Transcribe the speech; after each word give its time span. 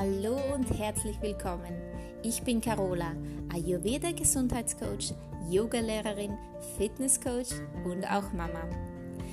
Hallo 0.00 0.38
und 0.54 0.78
herzlich 0.78 1.20
willkommen. 1.20 1.74
Ich 2.22 2.44
bin 2.44 2.60
Carola, 2.60 3.16
Ayurveda 3.52 4.12
Gesundheitscoach, 4.12 5.12
Yogalehrerin, 5.50 6.38
Fitnesscoach 6.76 7.50
und 7.84 8.04
auch 8.04 8.32
Mama. 8.32 8.62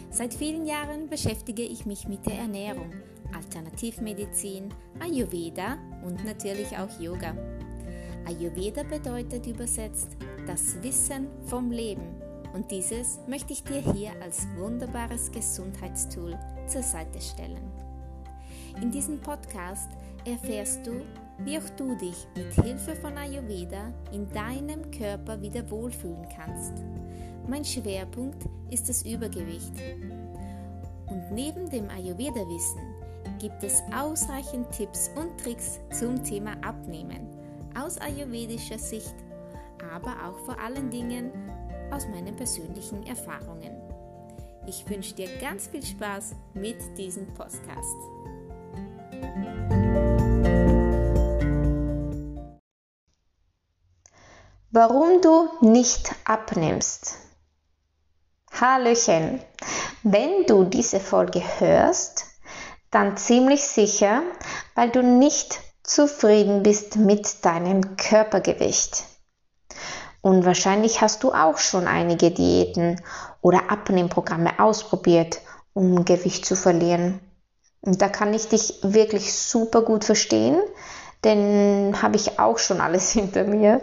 Seit 0.09 0.33
vielen 0.33 0.65
Jahren 0.65 1.07
beschäftige 1.07 1.61
ich 1.61 1.85
mich 1.85 2.07
mit 2.07 2.25
der 2.25 2.39
Ernährung, 2.39 2.91
Alternativmedizin, 3.35 4.73
Ayurveda 4.99 5.77
und 6.03 6.25
natürlich 6.25 6.75
auch 6.75 6.99
Yoga. 6.99 7.35
Ayurveda 8.25 8.81
bedeutet 8.81 9.45
übersetzt 9.45 10.17
das 10.47 10.81
Wissen 10.81 11.27
vom 11.45 11.69
Leben 11.69 12.15
und 12.55 12.71
dieses 12.71 13.19
möchte 13.27 13.53
ich 13.53 13.63
dir 13.63 13.81
hier 13.93 14.13
als 14.19 14.47
wunderbares 14.57 15.31
Gesundheitstool 15.31 16.35
zur 16.65 16.81
Seite 16.81 17.21
stellen. 17.21 17.71
In 18.81 18.91
diesem 18.91 19.19
Podcast 19.21 19.89
erfährst 20.25 20.85
du, 20.85 21.01
wie 21.39 21.57
auch 21.57 21.69
du 21.77 21.95
dich 21.95 22.27
mit 22.35 22.53
Hilfe 22.65 22.95
von 22.95 23.17
Ayurveda 23.17 23.93
in 24.11 24.29
deinem 24.31 24.89
Körper 24.91 25.41
wieder 25.41 25.69
wohlfühlen 25.69 26.27
kannst. 26.35 26.73
Mein 27.47 27.63
Schwerpunkt 27.63 28.47
ist 28.69 28.89
das 28.89 29.03
Übergewicht. 29.05 29.73
Und 31.07 31.31
neben 31.31 31.69
dem 31.69 31.89
Ayurveda-Wissen 31.89 32.81
gibt 33.39 33.63
es 33.63 33.83
ausreichend 33.95 34.71
Tipps 34.71 35.11
und 35.15 35.39
Tricks 35.39 35.79
zum 35.91 36.23
Thema 36.23 36.53
Abnehmen 36.63 37.27
aus 37.79 37.97
ayurvedischer 37.97 38.79
Sicht, 38.79 39.15
aber 39.93 40.11
auch 40.25 40.37
vor 40.45 40.59
allen 40.59 40.89
Dingen 40.89 41.31
aus 41.91 42.07
meinen 42.07 42.35
persönlichen 42.35 43.05
Erfahrungen. 43.05 43.71
Ich 44.65 44.89
wünsche 44.89 45.13
dir 45.13 45.27
ganz 45.39 45.67
viel 45.67 45.85
Spaß 45.85 46.35
mit 46.55 46.77
diesem 46.97 47.27
Podcast. 47.33 47.97
Warum 54.75 55.21
du 55.21 55.47
nicht 55.61 56.13
abnimmst. 56.25 57.15
Hallöchen. 58.51 59.39
Wenn 60.03 60.45
du 60.47 60.65
diese 60.65 60.99
Folge 60.99 61.41
hörst, 61.59 62.25
dann 62.91 63.15
ziemlich 63.15 63.63
sicher, 63.63 64.21
weil 64.75 64.89
du 64.89 65.01
nicht 65.01 65.61
zufrieden 65.81 66.61
bist 66.61 66.97
mit 66.97 67.45
deinem 67.45 67.95
Körpergewicht. 67.95 69.05
Und 70.19 70.43
wahrscheinlich 70.43 70.99
hast 70.99 71.23
du 71.23 71.31
auch 71.31 71.57
schon 71.57 71.87
einige 71.87 72.31
Diäten 72.31 73.01
oder 73.39 73.71
Abnehmprogramme 73.71 74.59
ausprobiert, 74.59 75.39
um 75.71 76.03
Gewicht 76.03 76.45
zu 76.45 76.57
verlieren. 76.57 77.21
Und 77.79 78.01
da 78.01 78.09
kann 78.09 78.33
ich 78.33 78.49
dich 78.49 78.79
wirklich 78.81 79.33
super 79.33 79.83
gut 79.83 80.03
verstehen, 80.03 80.59
denn 81.23 81.95
habe 82.01 82.17
ich 82.17 82.39
auch 82.39 82.57
schon 82.57 82.81
alles 82.81 83.11
hinter 83.13 83.45
mir. 83.45 83.79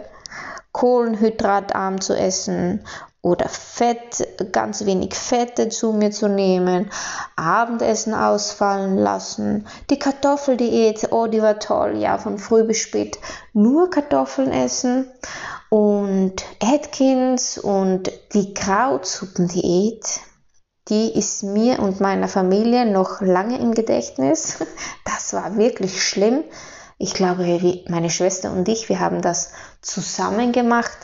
Kohlenhydratarm 0.73 2.01
zu 2.01 2.13
essen 2.17 2.83
oder 3.21 3.47
Fett, 3.47 4.27
ganz 4.51 4.85
wenig 4.85 5.15
Fette 5.15 5.69
zu 5.69 5.93
mir 5.93 6.11
zu 6.11 6.27
nehmen, 6.27 6.91
Abendessen 7.37 8.13
ausfallen 8.13 8.97
lassen, 8.97 9.65
die 9.89 9.97
Kartoffeldiät, 9.97 11.07
oh, 11.11 11.27
die 11.27 11.41
war 11.41 11.57
toll, 11.59 11.95
ja, 11.97 12.17
von 12.17 12.37
früh 12.37 12.65
bis 12.65 12.79
spät 12.79 13.17
nur 13.53 13.89
Kartoffeln 13.89 14.51
essen 14.51 15.09
und 15.69 16.43
Atkins 16.61 17.57
und 17.57 18.11
die 18.33 18.53
Krautsuppendiät, 18.53 20.03
die 20.89 21.17
ist 21.17 21.43
mir 21.43 21.79
und 21.79 22.01
meiner 22.01 22.27
Familie 22.27 22.85
noch 22.85 23.21
lange 23.21 23.57
im 23.57 23.73
Gedächtnis. 23.73 24.57
Das 25.05 25.33
war 25.33 25.57
wirklich 25.57 26.03
schlimm. 26.03 26.43
Ich 26.97 27.13
glaube, 27.13 27.43
meine 27.87 28.09
Schwester 28.09 28.51
und 28.51 28.67
ich, 28.67 28.89
wir 28.89 28.99
haben 28.99 29.21
das 29.21 29.51
zusammen 29.83 30.51
gemacht. 30.51 30.97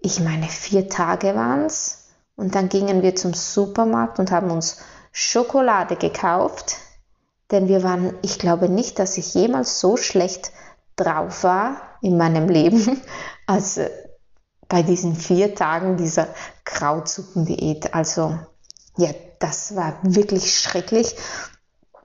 Ich 0.00 0.20
meine, 0.20 0.46
vier 0.46 0.88
Tage 0.88 1.34
waren 1.34 1.66
es. 1.66 2.04
Und 2.36 2.54
dann 2.54 2.68
gingen 2.68 3.02
wir 3.02 3.16
zum 3.16 3.34
Supermarkt 3.34 4.20
und 4.20 4.30
haben 4.30 4.52
uns 4.52 4.78
Schokolade 5.10 5.96
gekauft. 5.96 6.76
Denn 7.50 7.66
wir 7.66 7.82
waren, 7.82 8.14
ich 8.22 8.38
glaube 8.38 8.68
nicht, 8.68 8.98
dass 9.00 9.18
ich 9.18 9.34
jemals 9.34 9.80
so 9.80 9.96
schlecht 9.96 10.52
drauf 10.94 11.42
war 11.42 11.80
in 12.00 12.16
meinem 12.16 12.48
Leben, 12.48 13.00
als 13.46 13.78
äh, 13.78 13.90
bei 14.68 14.82
diesen 14.82 15.16
vier 15.16 15.54
Tagen 15.54 15.96
dieser 15.96 16.28
Krautsuppendiät. 16.64 17.94
Also, 17.94 18.38
ja, 18.98 19.10
das 19.38 19.74
war 19.74 19.98
wirklich 20.02 20.60
schrecklich. 20.60 21.16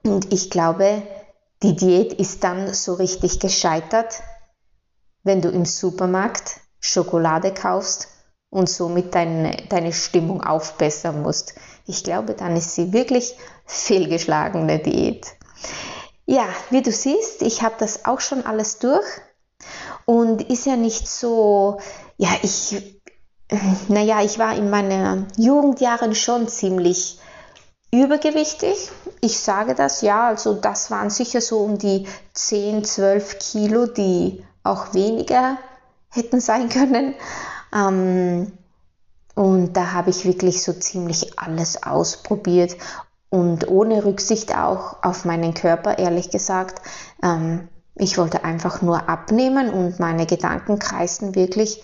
Und 0.02 0.32
ich 0.32 0.50
glaube, 0.50 1.02
die 1.62 1.76
Diät 1.76 2.14
ist 2.14 2.42
dann 2.42 2.72
so 2.72 2.94
richtig 2.94 3.38
gescheitert, 3.38 4.22
wenn 5.24 5.40
du 5.40 5.48
im 5.48 5.64
Supermarkt 5.64 6.60
Schokolade 6.78 7.52
kaufst 7.52 8.08
und 8.50 8.68
somit 8.68 9.14
deine, 9.14 9.56
deine 9.68 9.92
Stimmung 9.92 10.42
aufbessern 10.42 11.22
musst. 11.22 11.54
Ich 11.86 12.04
glaube, 12.04 12.34
dann 12.34 12.56
ist 12.56 12.74
sie 12.74 12.92
wirklich 12.92 13.36
fehlgeschlagene 13.66 14.78
Diät. 14.78 15.26
Ja, 16.26 16.46
wie 16.70 16.82
du 16.82 16.92
siehst, 16.92 17.42
ich 17.42 17.62
habe 17.62 17.74
das 17.78 18.04
auch 18.04 18.20
schon 18.20 18.46
alles 18.46 18.78
durch 18.78 19.04
und 20.06 20.42
ist 20.48 20.66
ja 20.66 20.76
nicht 20.76 21.08
so, 21.08 21.80
ja, 22.16 22.30
ich, 22.42 23.00
naja, 23.88 24.22
ich 24.22 24.38
war 24.38 24.56
in 24.56 24.70
meinen 24.70 25.26
Jugendjahren 25.36 26.14
schon 26.14 26.48
ziemlich 26.48 27.18
übergewichtig. 27.90 28.90
Ich 29.20 29.38
sage 29.38 29.74
das, 29.74 30.00
ja, 30.00 30.28
also 30.28 30.54
das 30.54 30.90
waren 30.90 31.10
sicher 31.10 31.40
so 31.40 31.60
um 31.60 31.78
die 31.78 32.06
10, 32.32 32.84
12 32.84 33.38
Kilo, 33.38 33.86
die 33.86 34.44
auch 34.64 34.94
weniger 34.94 35.58
hätten 36.10 36.40
sein 36.40 36.68
können. 36.68 37.14
Ähm, 37.72 38.52
und 39.34 39.76
da 39.76 39.92
habe 39.92 40.10
ich 40.10 40.24
wirklich 40.24 40.62
so 40.62 40.72
ziemlich 40.72 41.38
alles 41.38 41.82
ausprobiert 41.82 42.76
und 43.30 43.68
ohne 43.68 44.04
Rücksicht 44.04 44.56
auch 44.56 45.02
auf 45.02 45.24
meinen 45.24 45.54
Körper, 45.54 45.98
ehrlich 45.98 46.30
gesagt. 46.30 46.80
Ähm, 47.22 47.68
ich 47.96 48.18
wollte 48.18 48.44
einfach 48.44 48.82
nur 48.82 49.08
abnehmen 49.08 49.70
und 49.70 50.00
meine 50.00 50.26
Gedanken 50.26 50.78
kreisten 50.78 51.34
wirklich, 51.34 51.82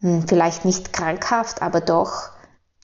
hm, 0.00 0.26
vielleicht 0.26 0.64
nicht 0.64 0.92
krankhaft, 0.92 1.62
aber 1.62 1.80
doch 1.80 2.30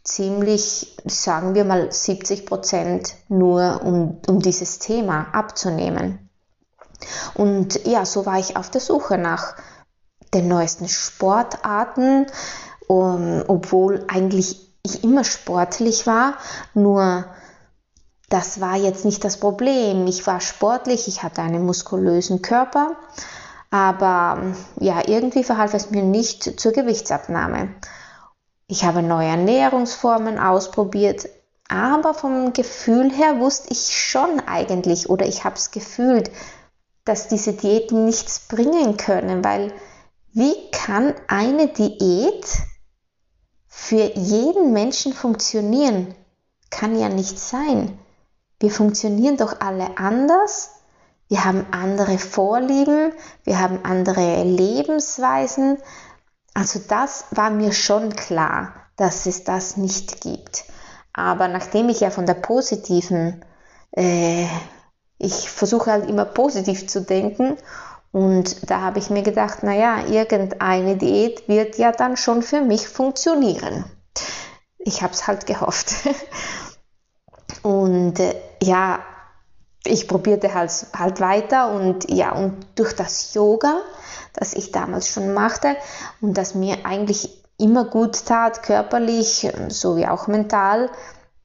ziemlich, 0.02 0.96
sagen 1.06 1.54
wir 1.54 1.64
mal, 1.64 1.90
70 1.90 2.44
Prozent 2.46 3.14
nur 3.28 3.80
um, 3.82 4.20
um 4.26 4.40
dieses 4.40 4.78
Thema 4.78 5.28
abzunehmen. 5.32 6.23
Und 7.34 7.86
ja, 7.86 8.04
so 8.04 8.26
war 8.26 8.38
ich 8.38 8.56
auf 8.56 8.70
der 8.70 8.80
Suche 8.80 9.18
nach 9.18 9.56
den 10.32 10.48
neuesten 10.48 10.88
Sportarten, 10.88 12.26
um, 12.86 13.42
obwohl 13.46 14.04
eigentlich 14.08 14.64
ich 14.82 15.02
immer 15.02 15.24
sportlich 15.24 16.06
war, 16.06 16.34
nur 16.74 17.24
das 18.28 18.60
war 18.60 18.76
jetzt 18.76 19.04
nicht 19.04 19.24
das 19.24 19.38
Problem. 19.38 20.06
Ich 20.06 20.26
war 20.26 20.40
sportlich, 20.40 21.08
ich 21.08 21.22
hatte 21.22 21.42
einen 21.42 21.64
muskulösen 21.64 22.42
Körper, 22.42 22.96
aber 23.70 24.54
ja, 24.78 25.02
irgendwie 25.06 25.44
verhalf 25.44 25.74
es 25.74 25.90
mir 25.90 26.02
nicht 26.02 26.60
zur 26.60 26.72
Gewichtsabnahme. 26.72 27.68
Ich 28.66 28.84
habe 28.84 29.02
neue 29.02 29.28
Ernährungsformen 29.28 30.38
ausprobiert, 30.38 31.28
aber 31.68 32.12
vom 32.12 32.52
Gefühl 32.52 33.10
her 33.10 33.38
wusste 33.40 33.72
ich 33.72 33.96
schon 33.96 34.40
eigentlich 34.46 35.08
oder 35.08 35.26
ich 35.26 35.44
habe 35.44 35.56
es 35.56 35.70
gefühlt, 35.70 36.30
dass 37.04 37.28
diese 37.28 37.52
Diäten 37.52 38.04
nichts 38.04 38.40
bringen 38.40 38.96
können, 38.96 39.44
weil 39.44 39.72
wie 40.32 40.54
kann 40.70 41.14
eine 41.28 41.68
Diät 41.68 42.46
für 43.68 44.12
jeden 44.14 44.72
Menschen 44.72 45.12
funktionieren? 45.12 46.14
Kann 46.70 46.98
ja 46.98 47.08
nicht 47.08 47.38
sein. 47.38 47.98
Wir 48.58 48.70
funktionieren 48.70 49.36
doch 49.36 49.60
alle 49.60 49.98
anders. 49.98 50.70
Wir 51.28 51.44
haben 51.44 51.66
andere 51.70 52.18
Vorlieben, 52.18 53.12
wir 53.44 53.58
haben 53.58 53.80
andere 53.84 54.44
Lebensweisen, 54.44 55.78
also 56.54 56.78
das 56.88 57.26
war 57.32 57.50
mir 57.50 57.72
schon 57.72 58.14
klar, 58.14 58.74
dass 58.96 59.26
es 59.26 59.42
das 59.42 59.76
nicht 59.76 60.20
gibt. 60.20 60.64
Aber 61.12 61.48
nachdem 61.48 61.88
ich 61.88 62.00
ja 62.00 62.10
von 62.10 62.26
der 62.26 62.34
positiven, 62.34 63.44
äh, 63.90 64.46
ich 65.24 65.50
versuche 65.50 65.90
halt 65.90 66.08
immer 66.08 66.24
positiv 66.24 66.86
zu 66.88 67.02
denken 67.02 67.56
und 68.12 68.70
da 68.70 68.80
habe 68.80 68.98
ich 68.98 69.10
mir 69.10 69.22
gedacht, 69.22 69.62
naja, 69.62 70.06
irgendeine 70.06 70.96
Diät 70.96 71.48
wird 71.48 71.78
ja 71.78 71.92
dann 71.92 72.16
schon 72.16 72.42
für 72.42 72.60
mich 72.60 72.88
funktionieren. 72.88 73.84
Ich 74.78 75.02
habe 75.02 75.12
es 75.12 75.26
halt 75.26 75.46
gehofft. 75.46 75.94
Und 77.62 78.20
äh, 78.20 78.34
ja, 78.62 78.98
ich 79.84 80.06
probierte 80.06 80.52
halt, 80.52 80.70
halt 80.96 81.20
weiter 81.20 81.72
und 81.72 82.10
ja, 82.10 82.32
und 82.32 82.66
durch 82.74 82.94
das 82.94 83.32
Yoga 83.32 83.80
das 84.34 84.52
ich 84.52 84.72
damals 84.72 85.08
schon 85.08 85.32
machte 85.32 85.76
und 86.20 86.36
das 86.36 86.54
mir 86.54 86.84
eigentlich 86.84 87.42
immer 87.56 87.84
gut 87.84 88.26
tat, 88.26 88.62
körperlich 88.62 89.50
sowie 89.68 90.06
auch 90.06 90.26
mental, 90.26 90.90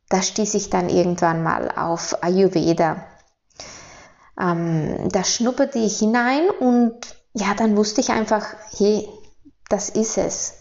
da 0.10 0.22
stieß 0.22 0.56
ich 0.56 0.70
dann 0.70 0.90
irgendwann 0.90 1.44
mal 1.44 1.72
auf 1.72 2.24
Ayurveda. 2.24 3.06
Ähm, 4.40 5.10
da 5.10 5.24
schnupperte 5.24 5.80
ich 5.80 6.00
hinein 6.00 6.50
und 6.60 6.96
ja, 7.34 7.54
dann 7.56 7.78
wusste 7.78 8.02
ich 8.02 8.10
einfach, 8.10 8.46
hey, 8.78 9.08
das 9.70 9.90
ist 9.90 10.18
es. 10.18 10.54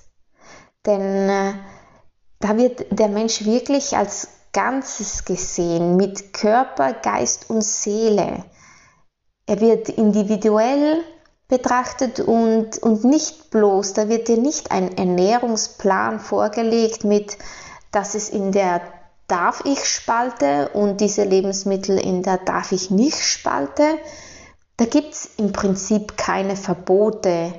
Denn 0.85 1.29
äh, 1.29 1.55
da 2.41 2.57
wird 2.57 2.87
der 2.91 3.09
Mensch 3.09 3.45
wirklich 3.45 3.97
als 3.97 4.29
Ganzes 4.53 5.25
gesehen, 5.25 5.97
mit 5.97 6.33
Körper, 6.33 6.93
Geist 6.93 7.51
und 7.51 7.63
Seele. 7.63 8.45
Er 9.47 9.61
wird 9.61 9.89
individuell 9.89 11.05
betrachtet 11.49 12.21
und, 12.21 12.79
und 12.79 13.05
nicht 13.05 13.51
bloß, 13.51 13.95
da 13.95 14.09
wird 14.09 14.29
dir 14.29 14.37
nicht 14.37 14.71
ein 14.71 14.97
Ernährungsplan 14.97 16.21
vorgelegt 16.21 17.05
mit, 17.05 17.39
dass 17.91 18.15
es 18.15 18.29
in 18.29 18.53
der 18.53 18.83
Darf 19.29 19.63
ich 19.65 19.85
Spalte 19.85 20.71
und 20.71 21.01
diese 21.01 21.25
Lebensmittel 21.25 21.99
in 21.99 22.23
der 22.23 22.39
Darf 22.39 22.73
ich 22.73 22.91
nicht 22.91 23.19
Spalte. 23.19 23.99
Da 24.77 24.87
gibt 24.87 25.15
es 25.15 25.31
im 25.37 25.53
Prinzip 25.53 26.17
keine 26.17 26.57
Verbote. 26.57 27.53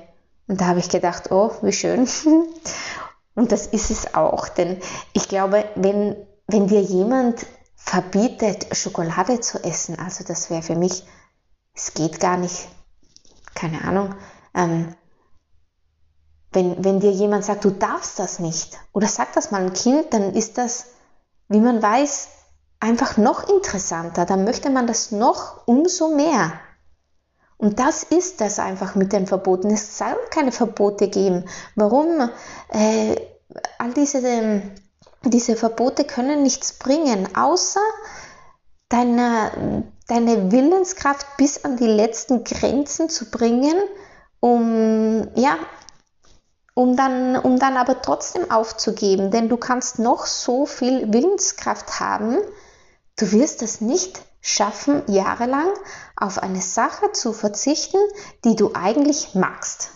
Und 0.47 0.59
da 0.59 0.65
habe 0.65 0.79
ich 0.79 0.89
gedacht, 0.89 1.31
oh, 1.31 1.51
wie 1.61 1.71
schön. 1.71 2.07
Und 3.35 3.53
das 3.53 3.67
ist 3.67 3.89
es 3.89 4.15
auch, 4.15 4.49
denn 4.49 4.81
ich 5.13 5.29
glaube, 5.29 5.63
wenn, 5.75 6.17
wenn 6.47 6.67
dir 6.67 6.81
jemand 6.81 7.45
verbietet, 7.77 8.75
Schokolade 8.75 9.39
zu 9.39 9.63
essen, 9.63 9.97
also 9.97 10.25
das 10.25 10.49
wäre 10.49 10.61
für 10.61 10.75
mich, 10.75 11.05
es 11.73 11.93
geht 11.93 12.19
gar 12.19 12.35
nicht, 12.35 12.67
keine 13.55 13.81
Ahnung, 13.85 14.13
ähm, 14.53 14.93
wenn, 16.51 16.83
wenn 16.83 16.99
dir 16.99 17.11
jemand 17.11 17.45
sagt, 17.45 17.63
du 17.63 17.69
darfst 17.69 18.19
das 18.19 18.39
nicht, 18.39 18.77
oder 18.91 19.07
sagt 19.07 19.37
das 19.37 19.51
mal 19.51 19.61
ein 19.61 19.73
Kind, 19.73 20.13
dann 20.13 20.33
ist 20.33 20.57
das, 20.57 20.87
wie 21.49 21.59
man 21.59 21.81
weiß, 21.81 22.29
einfach 22.79 23.17
noch 23.17 23.49
interessanter, 23.49 24.25
dann 24.25 24.45
möchte 24.45 24.69
man 24.69 24.87
das 24.87 25.11
noch 25.11 25.67
umso 25.67 26.15
mehr. 26.15 26.53
Und 27.57 27.79
das 27.79 28.03
ist 28.03 28.39
das 28.39 28.57
einfach 28.57 28.95
mit 28.95 29.11
den 29.11 29.27
Verboten. 29.27 29.69
Es 29.69 29.97
soll 29.97 30.17
keine 30.29 30.53
Verbote 30.53 31.09
geben. 31.09 31.43
Warum? 31.75 32.29
Äh, 32.69 33.15
all 33.77 33.93
diese, 33.93 34.19
ähm, 34.19 34.71
diese 35.25 35.57
Verbote 35.57 36.05
können 36.05 36.43
nichts 36.43 36.71
bringen, 36.73 37.35
außer 37.35 37.81
deine, 38.87 39.83
deine 40.07 40.51
Willenskraft 40.53 41.27
bis 41.37 41.65
an 41.65 41.75
die 41.75 41.87
letzten 41.87 42.45
Grenzen 42.45 43.09
zu 43.09 43.29
bringen, 43.29 43.75
um, 44.39 45.27
ja, 45.35 45.57
um 46.79 46.95
dann, 46.95 47.35
um 47.35 47.59
dann 47.59 47.75
aber 47.75 48.01
trotzdem 48.01 48.49
aufzugeben. 48.49 49.31
Denn 49.31 49.49
du 49.49 49.57
kannst 49.57 49.99
noch 49.99 50.25
so 50.25 50.65
viel 50.65 51.11
Willenskraft 51.11 51.99
haben, 51.99 52.37
du 53.17 53.33
wirst 53.33 53.61
es 53.61 53.81
nicht 53.81 54.21
schaffen, 54.39 55.03
jahrelang 55.07 55.67
auf 56.15 56.41
eine 56.41 56.61
Sache 56.61 57.11
zu 57.11 57.33
verzichten, 57.33 57.97
die 58.45 58.55
du 58.55 58.71
eigentlich 58.75 59.35
magst. 59.35 59.89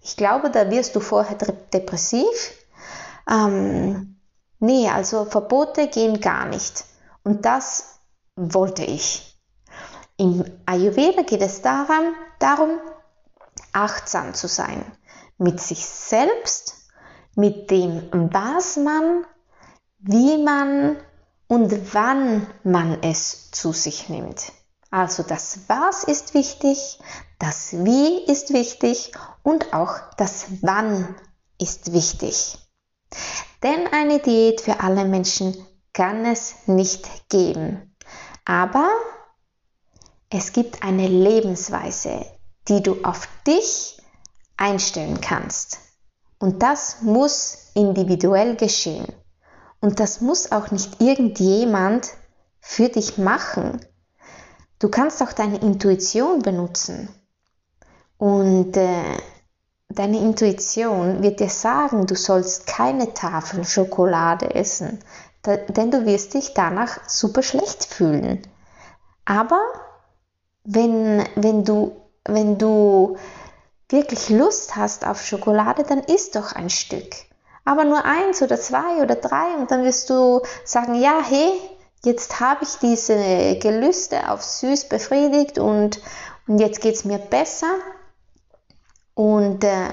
Ich 0.00 0.16
glaube, 0.16 0.50
da 0.50 0.68
wirst 0.68 0.96
du 0.96 1.00
vorher 1.00 1.36
depressiv. 1.72 2.54
Ähm, 3.30 4.18
nee, 4.58 4.90
also 4.90 5.26
Verbote 5.26 5.86
gehen 5.86 6.20
gar 6.20 6.46
nicht. 6.46 6.86
Und 7.22 7.44
das 7.44 8.00
wollte 8.34 8.82
ich. 8.82 9.38
Im 10.16 10.44
Ayurveda 10.66 11.22
geht 11.22 11.42
es 11.42 11.62
daran, 11.62 12.16
darum, 12.40 12.80
achtsam 13.72 14.34
zu 14.34 14.48
sein. 14.48 14.84
Mit 15.40 15.58
sich 15.60 15.84
selbst, 15.86 16.74
mit 17.34 17.70
dem, 17.70 18.08
was 18.12 18.76
man, 18.76 19.24
wie 19.98 20.36
man 20.42 20.98
und 21.48 21.94
wann 21.94 22.46
man 22.62 23.02
es 23.02 23.50
zu 23.50 23.72
sich 23.72 24.08
nimmt. 24.08 24.52
Also 24.90 25.22
das 25.22 25.60
Was 25.68 26.04
ist 26.04 26.34
wichtig, 26.34 27.00
das 27.38 27.72
Wie 27.72 28.24
ist 28.24 28.52
wichtig 28.52 29.12
und 29.42 29.72
auch 29.72 29.98
das 30.16 30.46
Wann 30.60 31.14
ist 31.58 31.92
wichtig. 31.92 32.58
Denn 33.62 33.86
eine 33.92 34.18
Diät 34.18 34.60
für 34.60 34.80
alle 34.80 35.04
Menschen 35.04 35.56
kann 35.92 36.24
es 36.24 36.54
nicht 36.66 37.28
geben. 37.28 37.96
Aber 38.44 38.88
es 40.28 40.52
gibt 40.52 40.82
eine 40.82 41.08
Lebensweise, 41.08 42.26
die 42.68 42.82
du 42.82 43.02
auf 43.04 43.28
dich 43.46 43.99
einstellen 44.60 45.20
kannst. 45.20 45.78
Und 46.38 46.62
das 46.62 47.02
muss 47.02 47.70
individuell 47.74 48.56
geschehen. 48.56 49.06
Und 49.80 50.00
das 50.00 50.20
muss 50.20 50.52
auch 50.52 50.70
nicht 50.70 51.00
irgendjemand 51.00 52.10
für 52.60 52.88
dich 52.88 53.18
machen. 53.18 53.80
Du 54.78 54.88
kannst 54.88 55.22
auch 55.22 55.32
deine 55.32 55.58
Intuition 55.58 56.40
benutzen. 56.40 57.08
Und 58.18 58.76
äh, 58.76 59.16
deine 59.88 60.18
Intuition 60.18 61.22
wird 61.22 61.40
dir 61.40 61.48
sagen, 61.48 62.06
du 62.06 62.14
sollst 62.14 62.66
keine 62.66 63.14
Tafel 63.14 63.64
Schokolade 63.64 64.54
essen, 64.54 65.00
da, 65.42 65.56
denn 65.56 65.90
du 65.90 66.04
wirst 66.04 66.34
dich 66.34 66.52
danach 66.52 67.08
super 67.08 67.42
schlecht 67.42 67.84
fühlen. 67.84 68.42
Aber 69.24 69.60
wenn, 70.64 71.24
wenn, 71.36 71.64
du, 71.64 71.92
wenn 72.24 72.58
du 72.58 73.16
wirklich 73.90 74.28
Lust 74.28 74.76
hast 74.76 75.06
auf 75.06 75.24
Schokolade, 75.24 75.84
dann 75.84 76.00
isst 76.00 76.36
doch 76.36 76.52
ein 76.52 76.70
Stück 76.70 77.30
aber 77.64 77.84
nur 77.84 78.04
eins 78.04 78.42
oder 78.42 78.60
zwei 78.60 79.02
oder 79.02 79.14
drei 79.14 79.54
und 79.56 79.70
dann 79.70 79.84
wirst 79.84 80.10
du 80.10 80.40
sagen, 80.64 80.94
ja, 80.94 81.20
hey, 81.22 81.52
jetzt 82.04 82.40
habe 82.40 82.64
ich 82.64 82.76
diese 82.80 83.58
Gelüste 83.60 84.30
auf 84.30 84.42
süß 84.42 84.88
befriedigt 84.88 85.58
und, 85.58 86.00
und 86.46 86.58
jetzt 86.58 86.80
geht 86.80 86.94
es 86.94 87.04
mir 87.04 87.18
besser. 87.18 87.72
Und 89.14 89.64
äh, 89.64 89.90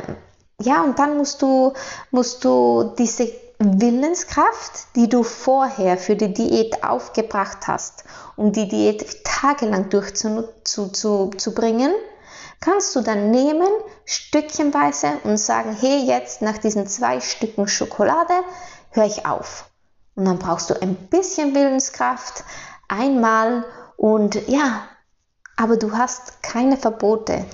ja, 0.61 0.83
und 0.83 0.97
dann 0.97 1.17
musst 1.17 1.41
du, 1.41 1.73
musst 2.11 2.43
du 2.45 2.95
diese 2.97 3.29
Willenskraft, 3.59 4.95
die 4.95 5.09
du 5.09 5.23
vorher 5.23 5.97
für 5.97 6.15
die 6.15 6.33
Diät 6.33 6.83
aufgebracht 6.83 7.67
hast, 7.67 8.05
um 8.35 8.53
die 8.53 8.67
Diät 8.67 9.23
tagelang 9.23 9.89
durchzubringen, 9.89 10.45
zu, 10.63 10.87
zu, 10.89 11.31
zu 11.37 11.53
kannst 12.59 12.95
du 12.95 13.01
dann 13.01 13.31
nehmen, 13.31 13.67
stückchenweise 14.05 15.19
und 15.23 15.37
sagen, 15.37 15.75
hey, 15.79 16.05
jetzt 16.05 16.41
nach 16.41 16.57
diesen 16.57 16.87
zwei 16.87 17.19
Stücken 17.19 17.67
Schokolade 17.67 18.33
höre 18.91 19.05
ich 19.05 19.25
auf. 19.25 19.69
Und 20.15 20.25
dann 20.25 20.39
brauchst 20.39 20.69
du 20.69 20.81
ein 20.81 20.95
bisschen 20.95 21.53
Willenskraft, 21.53 22.43
einmal 22.87 23.65
und 23.97 24.47
ja, 24.47 24.87
aber 25.55 25.77
du 25.77 25.91
hast 25.97 26.41
keine 26.41 26.77
Verbote. 26.77 27.45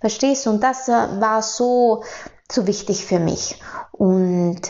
Verstehst 0.00 0.46
du? 0.46 0.50
Und 0.50 0.62
das 0.62 0.88
war 0.88 1.42
so, 1.42 2.04
so 2.50 2.66
wichtig 2.66 3.04
für 3.04 3.18
mich. 3.18 3.60
Und 3.92 4.60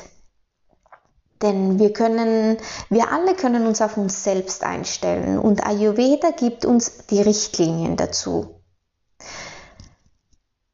denn 1.42 1.78
wir 1.78 1.92
können, 1.92 2.56
wir 2.88 3.12
alle 3.12 3.34
können 3.34 3.66
uns 3.66 3.80
auf 3.80 3.96
uns 3.96 4.25
selbst 4.25 4.64
einstellen 4.64 5.38
und 5.38 5.64
Ayurveda 5.64 6.32
gibt 6.32 6.64
uns 6.64 7.06
die 7.06 7.22
Richtlinien 7.22 7.96
dazu. 7.96 8.57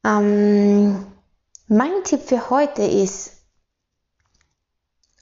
Ähm, 0.05 1.07
mein 1.67 2.05
Tipp 2.05 2.23
für 2.29 2.51
heute 2.51 2.83
ist, 2.83 3.33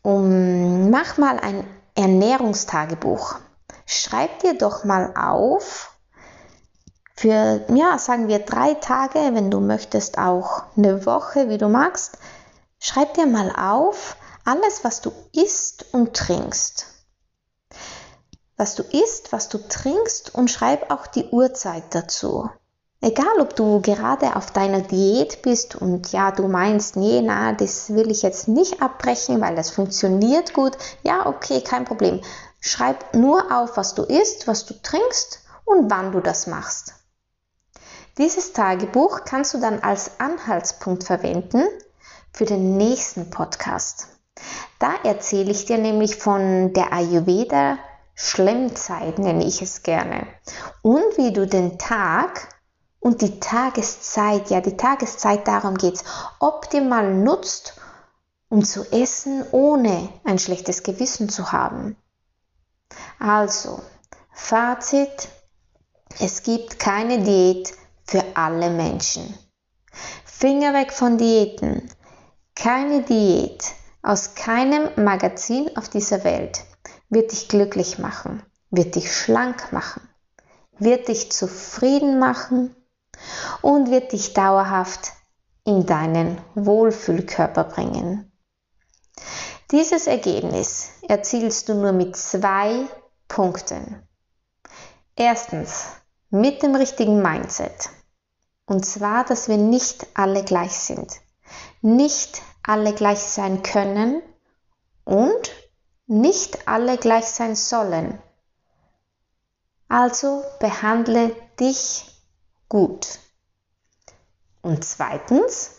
um, 0.02 0.90
mach 0.90 1.18
mal 1.18 1.38
ein 1.38 1.64
Ernährungstagebuch. 1.94 3.36
Schreib 3.86 4.40
dir 4.40 4.58
doch 4.58 4.84
mal 4.84 5.14
auf, 5.16 5.96
für, 7.14 7.64
ja, 7.72 7.98
sagen 7.98 8.26
wir 8.26 8.40
drei 8.40 8.74
Tage, 8.74 9.18
wenn 9.34 9.50
du 9.50 9.60
möchtest 9.60 10.18
auch 10.18 10.64
eine 10.76 11.06
Woche, 11.06 11.48
wie 11.48 11.58
du 11.58 11.68
magst, 11.68 12.18
schreib 12.80 13.14
dir 13.14 13.26
mal 13.26 13.54
auf, 13.54 14.16
alles, 14.44 14.82
was 14.82 15.00
du 15.02 15.12
isst 15.32 15.94
und 15.94 16.16
trinkst. 16.16 16.86
Was 18.56 18.74
du 18.74 18.82
isst, 18.82 19.32
was 19.32 19.48
du 19.48 19.58
trinkst 19.58 20.34
und 20.34 20.50
schreib 20.50 20.90
auch 20.90 21.06
die 21.06 21.26
Uhrzeit 21.26 21.84
dazu. 21.90 22.50
Egal, 23.04 23.40
ob 23.40 23.56
du 23.56 23.80
gerade 23.80 24.36
auf 24.36 24.52
deiner 24.52 24.80
Diät 24.80 25.42
bist 25.42 25.74
und 25.74 26.12
ja, 26.12 26.30
du 26.30 26.46
meinst, 26.46 26.94
nee, 26.94 27.20
na, 27.20 27.52
das 27.52 27.92
will 27.92 28.12
ich 28.12 28.22
jetzt 28.22 28.46
nicht 28.46 28.80
abbrechen, 28.80 29.40
weil 29.40 29.56
das 29.56 29.70
funktioniert 29.70 30.54
gut. 30.54 30.78
Ja, 31.02 31.26
okay, 31.26 31.62
kein 31.62 31.84
Problem. 31.84 32.20
Schreib 32.60 33.12
nur 33.12 33.50
auf, 33.50 33.76
was 33.76 33.96
du 33.96 34.04
isst, 34.04 34.46
was 34.46 34.66
du 34.66 34.74
trinkst 34.80 35.40
und 35.64 35.90
wann 35.90 36.12
du 36.12 36.20
das 36.20 36.46
machst. 36.46 36.94
Dieses 38.18 38.52
Tagebuch 38.52 39.22
kannst 39.24 39.54
du 39.54 39.58
dann 39.58 39.80
als 39.80 40.20
Anhaltspunkt 40.20 41.02
verwenden 41.02 41.64
für 42.32 42.44
den 42.44 42.76
nächsten 42.76 43.30
Podcast. 43.30 44.06
Da 44.78 44.92
erzähle 45.02 45.50
ich 45.50 45.64
dir 45.64 45.78
nämlich 45.78 46.14
von 46.14 46.72
der 46.72 46.92
Ayurveda 46.92 47.78
Schlemmzeit, 48.14 49.18
nenne 49.18 49.44
ich 49.44 49.60
es 49.60 49.82
gerne, 49.82 50.28
und 50.82 51.16
wie 51.16 51.32
du 51.32 51.48
den 51.48 51.78
Tag 51.78 52.51
und 53.02 53.20
die 53.20 53.40
Tageszeit, 53.40 54.48
ja, 54.50 54.60
die 54.60 54.76
Tageszeit, 54.76 55.48
darum 55.48 55.74
geht's, 55.74 56.04
optimal 56.38 57.12
nutzt, 57.12 57.74
um 58.48 58.64
zu 58.64 58.84
essen, 58.92 59.44
ohne 59.50 60.08
ein 60.22 60.38
schlechtes 60.38 60.84
Gewissen 60.84 61.28
zu 61.28 61.50
haben. 61.50 61.96
Also, 63.18 63.82
Fazit, 64.32 65.28
Es 66.20 66.44
gibt 66.44 66.78
keine 66.78 67.22
Diät 67.24 67.72
für 68.04 68.22
alle 68.34 68.70
Menschen. 68.70 69.36
Finger 70.24 70.72
weg 70.72 70.92
von 70.92 71.18
Diäten. 71.18 71.90
Keine 72.54 73.02
Diät 73.02 73.64
aus 74.02 74.34
keinem 74.34 74.90
Magazin 75.02 75.76
auf 75.76 75.88
dieser 75.88 76.22
Welt 76.22 76.64
wird 77.08 77.32
dich 77.32 77.48
glücklich 77.48 77.98
machen, 77.98 78.42
wird 78.70 78.94
dich 78.94 79.12
schlank 79.12 79.72
machen, 79.72 80.08
wird 80.78 81.08
dich 81.08 81.32
zufrieden 81.32 82.18
machen 82.18 82.76
und 83.60 83.90
wird 83.90 84.12
dich 84.12 84.34
dauerhaft 84.34 85.12
in 85.64 85.86
deinen 85.86 86.38
Wohlfühlkörper 86.54 87.64
bringen. 87.64 88.32
Dieses 89.70 90.06
Ergebnis 90.06 90.90
erzielst 91.08 91.68
du 91.68 91.74
nur 91.74 91.92
mit 91.92 92.16
zwei 92.16 92.86
Punkten. 93.28 94.06
Erstens, 95.16 95.86
mit 96.30 96.62
dem 96.62 96.74
richtigen 96.74 97.22
Mindset. 97.22 97.90
Und 98.66 98.84
zwar, 98.84 99.24
dass 99.24 99.48
wir 99.48 99.56
nicht 99.56 100.06
alle 100.14 100.44
gleich 100.44 100.72
sind, 100.72 101.20
nicht 101.80 102.42
alle 102.62 102.94
gleich 102.94 103.20
sein 103.20 103.62
können 103.62 104.22
und 105.04 105.52
nicht 106.06 106.68
alle 106.68 106.96
gleich 106.96 107.26
sein 107.26 107.56
sollen. 107.56 108.20
Also 109.88 110.42
behandle 110.58 111.36
dich 111.60 112.11
gut. 112.72 113.18
Und 114.62 114.82
zweitens, 114.82 115.72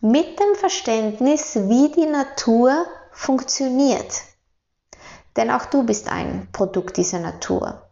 mit 0.00 0.40
dem 0.40 0.54
Verständnis, 0.54 1.54
wie 1.54 1.92
die 1.92 2.06
Natur 2.06 2.86
funktioniert. 3.12 4.22
Denn 5.36 5.50
auch 5.50 5.66
du 5.66 5.82
bist 5.82 6.08
ein 6.08 6.48
Produkt 6.52 6.96
dieser 6.96 7.18
Natur. 7.18 7.90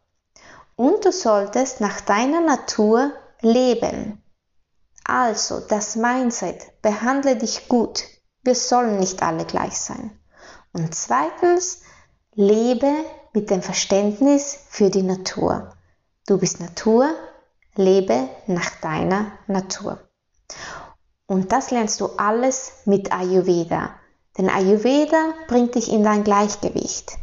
Und 0.75 1.05
du 1.05 1.13
solltest 1.13 1.83
nach 1.83 2.01
deiner 2.01 2.41
Natur 2.41 3.13
leben. 3.43 4.23
Also 5.05 5.61
das 5.61 5.95
Mindset, 5.95 6.81
behandle 6.81 7.37
dich 7.37 7.69
gut. 7.69 8.05
Wir 8.43 8.55
sollen 8.55 8.99
nicht 8.99 9.23
alle 9.23 9.45
gleich 9.45 9.79
sein. 9.79 10.19
Und 10.73 10.95
zweitens, 10.95 11.83
lebe 12.35 12.91
mit 13.35 13.51
dem 13.51 13.61
Verständnis 13.61 14.59
für 14.71 14.89
die 14.89 15.03
Natur. 15.03 15.75
Du 16.27 16.39
bist 16.39 16.59
Natur, 16.59 17.15
lebe 17.79 18.29
nach 18.47 18.71
deiner 18.81 19.33
Natur. 19.47 19.99
Und 21.27 21.53
das 21.53 21.71
lernst 21.71 22.01
du 22.01 22.07
alles 22.17 22.73
mit 22.85 23.13
Ayurveda. 23.13 23.91
Denn 24.37 24.51
Ayurveda 24.51 25.33
bringt 25.47 25.75
dich 25.77 25.91
in 25.93 26.03
dein 26.03 26.25
Gleichgewicht. 26.25 27.17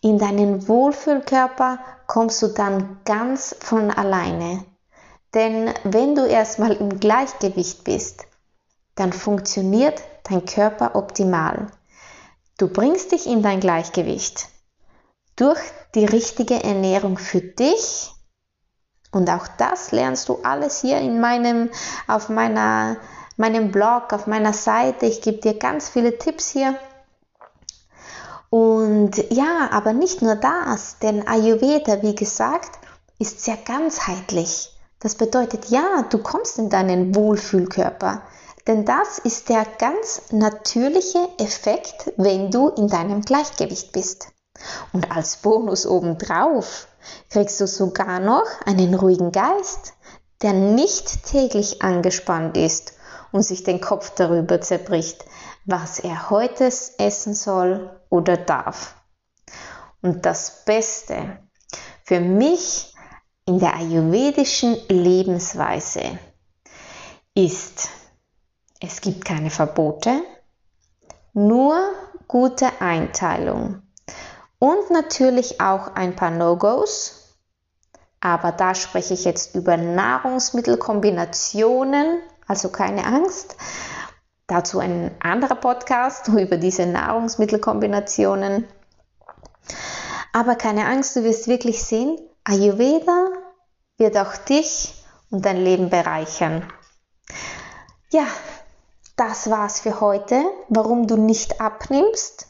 In 0.00 0.18
deinen 0.18 0.66
Wohlfühlkörper 0.66 1.78
kommst 2.06 2.40
du 2.42 2.48
dann 2.48 3.00
ganz 3.04 3.54
von 3.60 3.90
alleine. 3.90 4.64
Denn 5.34 5.72
wenn 5.84 6.14
du 6.14 6.26
erstmal 6.26 6.72
im 6.72 6.98
Gleichgewicht 6.98 7.84
bist, 7.84 8.24
dann 8.94 9.12
funktioniert 9.12 10.02
dein 10.24 10.46
Körper 10.46 10.96
optimal. 10.96 11.66
Du 12.56 12.68
bringst 12.68 13.12
dich 13.12 13.26
in 13.26 13.42
dein 13.42 13.60
Gleichgewicht 13.60 14.48
durch 15.36 15.60
die 15.94 16.06
richtige 16.06 16.62
Ernährung 16.62 17.18
für 17.18 17.40
dich 17.40 18.12
und 19.12 19.28
auch 19.28 19.48
das 19.58 19.90
lernst 19.90 20.28
du 20.28 20.38
alles 20.42 20.80
hier 20.80 20.98
in 20.98 21.20
meinem, 21.20 21.70
auf 22.06 22.28
meiner, 22.28 22.96
meinem 23.36 23.72
Blog, 23.72 24.12
auf 24.12 24.26
meiner 24.26 24.52
Seite. 24.52 25.06
Ich 25.06 25.20
gebe 25.20 25.40
dir 25.40 25.58
ganz 25.58 25.88
viele 25.88 26.18
Tipps 26.18 26.50
hier. 26.50 26.76
Und 28.50 29.16
ja, 29.30 29.68
aber 29.72 29.92
nicht 29.92 30.22
nur 30.22 30.36
das, 30.36 30.98
denn 30.98 31.26
Ayurveda, 31.26 32.02
wie 32.02 32.14
gesagt, 32.14 32.78
ist 33.18 33.44
sehr 33.44 33.56
ganzheitlich. 33.56 34.76
Das 35.00 35.14
bedeutet, 35.14 35.66
ja, 35.66 36.04
du 36.10 36.18
kommst 36.18 36.58
in 36.58 36.68
deinen 36.68 37.14
Wohlfühlkörper. 37.14 38.22
Denn 38.66 38.84
das 38.84 39.18
ist 39.18 39.48
der 39.48 39.64
ganz 39.78 40.22
natürliche 40.30 41.28
Effekt, 41.38 42.12
wenn 42.16 42.50
du 42.50 42.68
in 42.68 42.88
deinem 42.88 43.22
Gleichgewicht 43.22 43.92
bist. 43.92 44.28
Und 44.92 45.10
als 45.10 45.38
Bonus 45.38 45.86
obendrauf 45.86 46.86
kriegst 47.28 47.60
du 47.60 47.66
sogar 47.66 48.20
noch 48.20 48.46
einen 48.64 48.94
ruhigen 48.94 49.32
Geist, 49.32 49.94
der 50.42 50.52
nicht 50.52 51.24
täglich 51.24 51.82
angespannt 51.82 52.56
ist 52.56 52.94
und 53.32 53.42
sich 53.42 53.62
den 53.62 53.80
Kopf 53.80 54.10
darüber 54.14 54.60
zerbricht, 54.60 55.24
was 55.64 55.98
er 55.98 56.30
heute 56.30 56.64
essen 56.64 57.34
soll 57.34 58.00
oder 58.08 58.36
darf. 58.36 58.94
Und 60.02 60.24
das 60.26 60.64
Beste 60.64 61.38
für 62.04 62.20
mich 62.20 62.94
in 63.46 63.58
der 63.58 63.76
ayurvedischen 63.76 64.76
Lebensweise 64.88 66.18
ist, 67.34 67.88
es 68.80 69.00
gibt 69.00 69.24
keine 69.24 69.50
Verbote, 69.50 70.22
nur 71.32 71.76
gute 72.26 72.80
Einteilung. 72.80 73.82
Und 74.60 74.90
natürlich 74.90 75.60
auch 75.60 75.94
ein 75.94 76.14
paar 76.14 76.30
No-Gos. 76.30 77.34
Aber 78.20 78.52
da 78.52 78.74
spreche 78.74 79.14
ich 79.14 79.24
jetzt 79.24 79.56
über 79.56 79.78
Nahrungsmittelkombinationen, 79.78 82.20
also 82.46 82.68
keine 82.68 83.06
Angst. 83.06 83.56
Dazu 84.46 84.78
ein 84.78 85.16
anderer 85.20 85.54
Podcast 85.54 86.28
über 86.28 86.58
diese 86.58 86.84
Nahrungsmittelkombinationen. 86.84 88.68
Aber 90.34 90.56
keine 90.56 90.84
Angst, 90.86 91.16
du 91.16 91.24
wirst 91.24 91.48
wirklich 91.48 91.82
sehen, 91.82 92.18
Ayurveda 92.44 93.28
wird 93.96 94.18
auch 94.18 94.36
dich 94.36 95.02
und 95.30 95.46
dein 95.46 95.56
Leben 95.56 95.88
bereichern. 95.88 96.70
Ja, 98.10 98.26
das 99.16 99.48
war's 99.48 99.80
für 99.80 100.02
heute. 100.02 100.44
Warum 100.68 101.06
du 101.06 101.16
nicht 101.16 101.62
abnimmst 101.62 102.49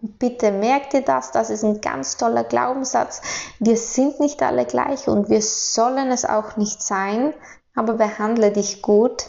Bitte 0.00 0.52
merk 0.52 0.90
dir 0.90 1.02
das, 1.02 1.32
das 1.32 1.50
ist 1.50 1.64
ein 1.64 1.80
ganz 1.80 2.16
toller 2.16 2.44
Glaubenssatz. 2.44 3.20
Wir 3.58 3.76
sind 3.76 4.20
nicht 4.20 4.42
alle 4.42 4.64
gleich 4.64 5.08
und 5.08 5.28
wir 5.28 5.42
sollen 5.42 6.10
es 6.12 6.24
auch 6.24 6.56
nicht 6.56 6.82
sein, 6.82 7.34
aber 7.74 7.94
behandle 7.94 8.52
dich 8.52 8.82
gut. 8.82 9.26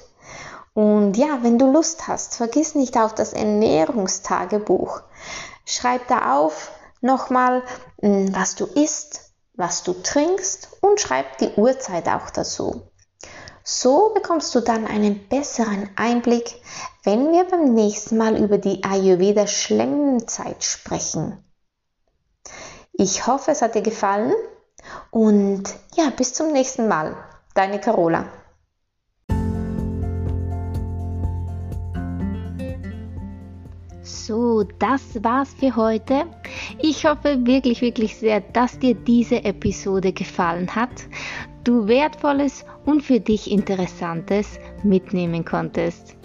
Und 0.74 1.18
ja, 1.18 1.40
wenn 1.42 1.58
du 1.58 1.72
Lust 1.72 2.08
hast, 2.08 2.36
vergiss 2.36 2.76
nicht 2.76 2.98
auf 2.98 3.16
das 3.16 3.34
Ernährungstagebuch. 3.34 5.02
Schreib 5.66 6.08
da 6.08 6.38
auf 6.38 6.72
nochmal, 7.02 7.64
hm, 8.02 8.34
was 8.36 8.56
du 8.56 8.66
isst, 8.66 9.34
was 9.56 9.84
du 9.84 9.94
trinkst 9.94 10.78
und 10.82 11.00
schreib 11.02 11.38
die 11.40 11.52
Uhrzeit 11.56 12.08
auch 12.08 12.30
dazu. 12.30 12.89
So 13.72 14.10
bekommst 14.16 14.56
du 14.56 14.62
dann 14.62 14.88
einen 14.88 15.28
besseren 15.28 15.92
Einblick, 15.96 16.56
wenn 17.04 17.32
wir 17.32 17.44
beim 17.44 17.76
nächsten 17.76 18.18
Mal 18.18 18.36
über 18.36 18.58
die 18.58 18.84
Ayurveda 18.84 19.46
Schlemmenzeit 19.46 20.64
sprechen. 20.64 21.38
Ich 22.94 23.28
hoffe, 23.28 23.52
es 23.52 23.62
hat 23.62 23.76
dir 23.76 23.84
gefallen 23.84 24.34
und 25.12 25.66
ja, 25.96 26.10
bis 26.10 26.34
zum 26.34 26.52
nächsten 26.52 26.88
Mal. 26.88 27.16
Deine 27.54 27.80
Carola. 27.80 28.26
So, 34.02 34.64
das 34.64 35.24
war's 35.24 35.50
für 35.60 35.76
heute. 35.76 36.26
Ich 36.80 37.06
hoffe 37.06 37.46
wirklich, 37.46 37.82
wirklich 37.82 38.18
sehr, 38.18 38.42
dass 38.42 38.80
dir 38.80 38.96
diese 38.96 39.44
Episode 39.44 40.12
gefallen 40.12 40.74
hat 40.74 40.90
du 41.70 41.88
Wertvolles 41.88 42.66
und 42.86 43.04
für 43.04 43.20
dich 43.20 43.52
Interessantes 43.52 44.60
mitnehmen 44.84 45.46
konntest. 45.46 46.16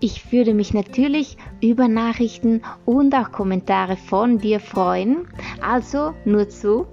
Ich 0.00 0.32
würde 0.32 0.54
mich 0.54 0.74
natürlich 0.74 1.36
über 1.62 1.86
Nachrichten 1.86 2.62
und 2.84 3.14
auch 3.14 3.30
Kommentare 3.30 3.96
von 3.96 4.38
dir 4.38 4.58
freuen, 4.58 5.28
also 5.60 6.14
nur 6.24 6.48
zu 6.48 6.86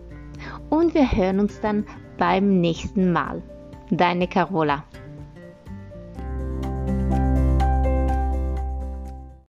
und 0.70 0.94
wir 0.94 1.12
hören 1.12 1.40
uns 1.40 1.60
dann 1.60 1.86
beim 2.20 2.62
nächsten 2.62 3.12
Mal. 3.12 3.42
Deine 3.90 4.28
Carola. 4.28 4.84